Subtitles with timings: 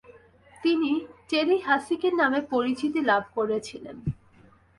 [0.63, 0.91] তিনি
[1.29, 3.97] "Teli Haseki" নামে পরিচিতি লাভ করেছিলেন।